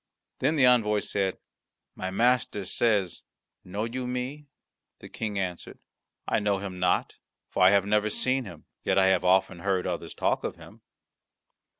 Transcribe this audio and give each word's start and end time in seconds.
Then 0.39 0.55
the 0.55 0.65
envoy 0.65 0.99
said, 1.01 1.37
"My 1.93 2.09
master 2.09 2.65
says, 2.65 3.21
'Know 3.63 3.83
you 3.83 4.07
me?'" 4.07 4.47
The 4.97 5.09
King 5.09 5.37
answered, 5.37 5.77
"I 6.27 6.39
know 6.39 6.57
him 6.57 6.79
not, 6.79 7.17
for 7.51 7.61
I 7.61 7.69
have 7.69 7.85
never 7.85 8.09
seen 8.09 8.45
him; 8.45 8.65
yet 8.83 8.97
I 8.97 9.09
have 9.09 9.23
often 9.23 9.59
heard 9.59 9.85
others 9.85 10.15
talk 10.15 10.43
of 10.43 10.55
him." 10.55 10.81